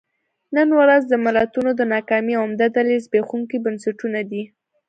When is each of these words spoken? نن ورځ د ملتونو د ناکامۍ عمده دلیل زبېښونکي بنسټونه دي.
نن 0.55 0.69
ورځ 0.79 1.01
د 1.07 1.13
ملتونو 1.25 1.71
د 1.75 1.81
ناکامۍ 1.93 2.35
عمده 2.41 2.67
دلیل 2.77 2.99
زبېښونکي 3.05 3.57
بنسټونه 3.65 4.19
دي. 4.31 4.43